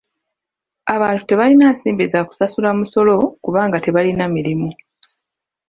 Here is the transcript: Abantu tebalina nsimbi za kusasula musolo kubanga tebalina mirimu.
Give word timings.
Abantu 0.95 1.21
tebalina 1.25 1.65
nsimbi 1.73 2.03
za 2.11 2.19
kusasula 2.27 2.69
musolo 2.79 3.13
kubanga 3.43 3.77
tebalina 3.85 4.23
mirimu. 4.35 4.69